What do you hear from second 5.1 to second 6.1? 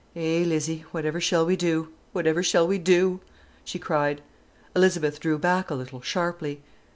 drew back a little,